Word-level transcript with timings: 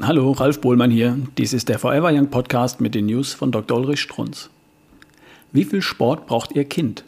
Hallo, 0.00 0.30
Ralf 0.30 0.60
Bohlmann 0.60 0.92
hier. 0.92 1.18
Dies 1.38 1.52
ist 1.52 1.68
der 1.68 1.80
Forever 1.80 2.12
Young 2.12 2.28
Podcast 2.28 2.80
mit 2.80 2.94
den 2.94 3.06
News 3.06 3.34
von 3.34 3.50
Dr. 3.50 3.76
Ulrich 3.76 4.00
Strunz. 4.00 4.48
Wie 5.50 5.64
viel 5.64 5.82
Sport 5.82 6.28
braucht 6.28 6.52
Ihr 6.52 6.64
Kind? 6.64 7.02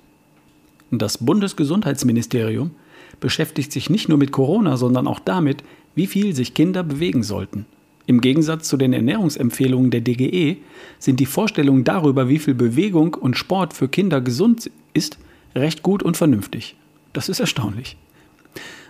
Das 0.90 1.19
Bundesgesundheitsministerium 1.19 2.72
beschäftigt 3.21 3.71
sich 3.71 3.90
nicht 3.90 4.08
nur 4.08 4.19
mit 4.19 4.33
Corona, 4.33 4.76
sondern 4.76 5.06
auch 5.06 5.21
damit, 5.21 5.62
wie 5.94 6.08
viel 6.08 6.34
sich 6.34 6.53
Kinder 6.53 6.83
bewegen 6.83 7.22
sollten. 7.22 7.65
Im 8.06 8.21
Gegensatz 8.21 8.66
zu 8.66 8.76
den 8.76 8.93
Ernährungsempfehlungen 8.93 9.93
der 9.93 10.01
DGE 10.01 10.57
sind 10.98 11.20
die 11.20 11.26
Vorstellungen 11.26 11.84
darüber, 11.84 12.29
wie 12.29 12.40
viel 12.40 12.54
Bewegung 12.54 13.15
und 13.15 13.37
Sport 13.37 13.72
für 13.72 13.88
Kinder 13.88 14.20
gesund 14.20 14.69
ist, 14.94 15.16
recht 15.54 15.84
gut 15.84 16.02
und 16.02 16.16
vernünftig. 16.16 16.75
Das 17.12 17.29
ist 17.29 17.38
erstaunlich. 17.38 17.97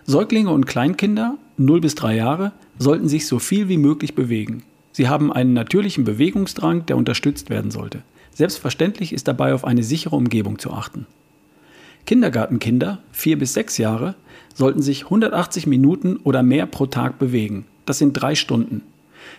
Säuglinge 0.07 0.51
und 0.51 0.67
Kleinkinder, 0.67 1.37
0 1.57 1.81
bis 1.81 1.95
3 1.95 2.17
Jahre, 2.17 2.53
sollten 2.79 3.09
sich 3.09 3.27
so 3.27 3.39
viel 3.39 3.69
wie 3.69 3.77
möglich 3.77 4.15
bewegen. 4.15 4.63
Sie 4.93 5.09
haben 5.09 5.33
einen 5.33 5.53
natürlichen 5.53 6.05
Bewegungsdrang, 6.05 6.87
der 6.87 6.97
unterstützt 6.97 7.51
werden 7.51 7.71
sollte. 7.71 8.03
Selbstverständlich 8.35 9.13
ist 9.13 9.29
dabei 9.29 9.55
auf 9.55 9.65
eine 9.65 9.83
sichere 9.83 10.17
Umgebung 10.17 10.59
zu 10.59 10.73
achten. 10.73 11.07
Kindergartenkinder, 12.07 12.99
4 13.13 13.39
bis 13.39 13.55
6 13.55 13.79
Jahre, 13.79 14.15
sollten 14.55 14.83
sich 14.83 15.05
180 15.05 15.67
Minuten 15.67 16.17
oder 16.17 16.43
mehr 16.43 16.67
pro 16.67 16.87
Tag 16.87 17.19
bewegen. 17.19 17.67
Das 17.87 17.99
sind 17.99 18.15
drei 18.15 18.35
Stunden. 18.35 18.83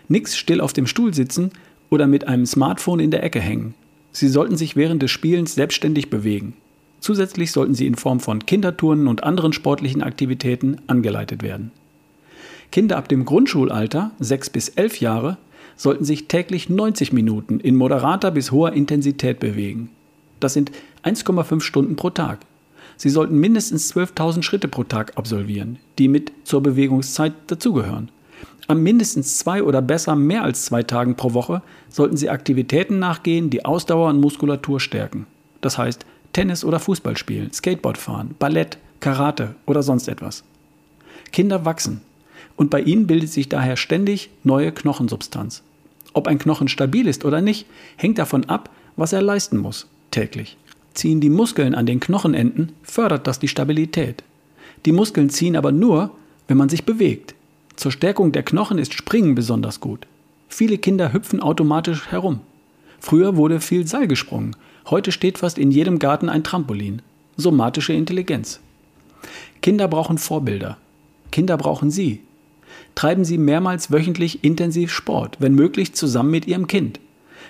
Nix 0.08 0.38
still 0.38 0.62
auf 0.62 0.74
dem 0.74 0.88
Stuhl 0.88 1.14
sitzen 1.14 1.52
oder 1.90 2.08
mit 2.08 2.28
einem 2.28 2.46
Smartphone 2.46 3.00
in 3.00 3.12
der 3.12 3.24
Ecke 3.24 3.40
hängen. 3.40 3.74
Sie 4.12 4.28
sollten 4.28 4.58
sich 4.58 4.76
während 4.76 5.02
des 5.02 5.12
Spielens 5.12 5.56
selbstständig 5.56 6.10
bewegen. 6.10 6.54
Zusätzlich 7.02 7.52
sollten 7.52 7.74
sie 7.74 7.88
in 7.88 7.96
Form 7.96 8.20
von 8.20 8.46
Kinderturnen 8.46 9.08
und 9.08 9.24
anderen 9.24 9.54
sportlichen 9.54 10.04
Aktivitäten 10.04 10.78
angeleitet 10.88 11.42
werden. 11.42 11.72
Kinder 12.72 12.96
ab 12.96 13.10
dem 13.10 13.26
Grundschulalter, 13.26 14.12
6 14.20 14.52
bis 14.52 14.70
11 14.70 15.02
Jahre, 15.02 15.38
sollten 15.76 16.06
sich 16.06 16.28
täglich 16.28 16.70
90 16.70 17.12
Minuten 17.12 17.60
in 17.60 17.76
moderater 17.76 18.30
bis 18.30 18.52
hoher 18.52 18.74
Intensität 18.74 19.40
bewegen. 19.40 19.90
Das 20.40 20.54
sind 20.54 20.72
1,5 21.04 21.62
Stunden 21.62 21.96
pro 21.96 22.12
Tag. 22.12 22.40
Sie 22.98 23.10
sollten 23.10 23.40
mindestens 23.40 23.92
12.000 23.94 24.44
Schritte 24.44 24.68
pro 24.68 24.84
Tag 24.84 25.18
absolvieren, 25.18 25.80
die 25.98 26.08
mit 26.08 26.32
zur 26.44 26.62
Bewegungszeit 26.62 27.34
dazugehören. 27.48 28.10
An 28.68 28.84
mindestens 28.84 29.40
zwei 29.40 29.64
oder 29.64 29.82
besser 29.82 30.16
mehr 30.16 30.44
als 30.44 30.66
zwei 30.66 30.84
Tagen 30.84 31.16
pro 31.16 31.34
Woche 31.34 31.64
sollten 31.90 32.16
Sie 32.16 32.30
Aktivitäten 32.30 33.00
nachgehen, 33.00 33.50
die 33.50 33.66
Ausdauer 33.66 34.10
und 34.10 34.22
Muskulatur 34.22 34.80
stärken. 34.80 35.26
Das 35.62 35.80
heißt 35.80 36.06
Tennis 36.34 36.64
oder 36.64 36.80
Fußball 36.80 37.18
spielen, 37.18 37.52
Skateboard 37.52 37.98
fahren, 37.98 38.36
Ballett, 38.40 38.78
Karate 39.00 39.56
oder 39.66 39.84
sonst 39.84 40.08
etwas. 40.08 40.44
Kinder 41.32 41.66
wachsen 41.66 42.02
und 42.56 42.70
bei 42.70 42.82
ihnen 42.82 43.08
bildet 43.08 43.32
sich 43.32 43.50
daher 43.50 43.78
ständig 43.78 44.30
neue 44.44 44.72
Knochensubstanz. 44.72 45.64
Ob 46.14 46.28
ein 46.28 46.40
Knochen 46.40 46.68
stabil 46.68 47.08
ist 47.08 47.26
oder 47.26 47.42
nicht, 47.42 47.66
hängt 47.96 48.18
davon 48.18 48.46
ab, 48.46 48.70
was 48.96 49.14
er 49.14 49.22
leisten 49.22 49.58
muss, 49.58 49.88
täglich. 50.12 50.58
Ziehen 50.94 51.22
die 51.22 51.30
Muskeln 51.30 51.74
an 51.74 51.86
den 51.86 52.02
Knochenenden, 52.02 52.74
fördert 52.84 53.28
das 53.28 53.40
die 53.40 53.48
Stabilität. 53.48 54.24
Die 54.86 54.92
Muskeln 54.92 55.30
ziehen 55.30 55.56
aber 55.56 55.72
nur, 55.72 56.12
wenn 56.48 56.58
man 56.58 56.70
sich 56.70 56.86
bewegt. 56.86 57.34
Zur 57.78 57.92
Stärkung 57.92 58.32
der 58.34 58.44
Knochen 58.44 58.78
ist 58.78 58.94
Springen 58.94 59.36
besonders 59.36 59.80
gut. 59.80 60.06
Viele 60.50 60.78
Kinder 60.78 61.14
hüpfen 61.14 61.40
automatisch 61.40 62.12
herum. 62.12 62.42
Früher 63.00 63.38
wurde 63.38 63.62
viel 63.62 63.88
Seil 63.88 64.08
gesprungen, 64.08 64.56
heute 64.90 65.12
steht 65.12 65.38
fast 65.38 65.58
in 65.58 65.72
jedem 65.72 66.00
Garten 66.00 66.30
ein 66.30 66.44
Trampolin. 66.44 67.02
Somatische 67.38 67.94
Intelligenz. 67.94 68.60
Kinder 69.62 69.88
brauchen 69.88 70.18
Vorbilder. 70.18 70.78
Kinder 71.32 71.58
brauchen 71.58 71.92
Sie. 71.92 72.22
Treiben 72.96 73.26
Sie 73.26 73.38
mehrmals 73.38 73.92
wöchentlich 73.92 74.44
intensiv 74.44 74.92
Sport, 74.92 75.38
wenn 75.40 75.56
möglich 75.56 75.94
zusammen 75.94 76.32
mit 76.32 76.48
Ihrem 76.48 76.68
Kind. 76.68 77.00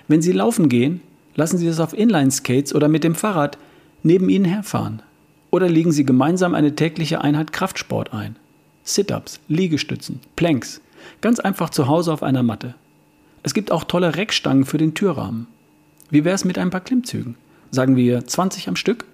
Wenn 0.08 0.22
Sie 0.22 0.32
laufen 0.32 0.68
gehen, 0.68 1.00
lassen 1.34 1.58
Sie 1.58 1.66
es 1.66 1.80
auf 1.80 1.94
Inline-Skates 1.94 2.74
oder 2.74 2.88
mit 2.88 3.04
dem 3.04 3.14
Fahrrad 3.14 3.58
neben 4.02 4.28
Ihnen 4.28 4.44
herfahren. 4.44 5.02
Oder 5.50 5.68
legen 5.68 5.92
Sie 5.92 6.04
gemeinsam 6.04 6.54
eine 6.54 6.74
tägliche 6.76 7.20
Einheit 7.20 7.52
Kraftsport 7.52 8.12
ein. 8.12 8.36
Sit-ups, 8.84 9.40
Liegestützen, 9.48 10.20
Planks. 10.36 10.80
Ganz 11.20 11.40
einfach 11.40 11.70
zu 11.70 11.88
Hause 11.88 12.12
auf 12.12 12.22
einer 12.22 12.42
Matte. 12.42 12.74
Es 13.42 13.54
gibt 13.54 13.70
auch 13.72 13.84
tolle 13.84 14.16
Reckstangen 14.16 14.64
für 14.64 14.78
den 14.78 14.94
Türrahmen. 14.94 15.46
Wie 16.12 16.26
wäre 16.26 16.34
es 16.34 16.44
mit 16.44 16.58
ein 16.58 16.68
paar 16.68 16.82
Klimmzügen? 16.82 17.36
Sagen 17.70 17.96
wir 17.96 18.26
20 18.26 18.68
am 18.68 18.76
Stück? 18.76 19.06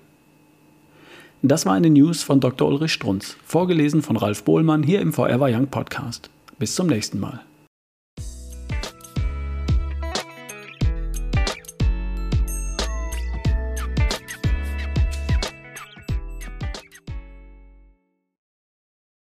Das 1.42 1.64
war 1.64 1.74
eine 1.74 1.90
News 1.90 2.24
von 2.24 2.40
Dr. 2.40 2.66
Ulrich 2.66 2.92
Strunz, 2.92 3.36
vorgelesen 3.46 4.02
von 4.02 4.16
Ralf 4.16 4.42
Bohlmann 4.42 4.82
hier 4.82 5.00
im 5.00 5.12
Forever 5.12 5.46
Young 5.48 5.68
Podcast. 5.68 6.28
Bis 6.58 6.74
zum 6.74 6.88
nächsten 6.88 7.20
Mal. 7.20 7.40